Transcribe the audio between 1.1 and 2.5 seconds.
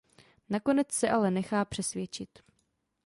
nechá přesvědčit.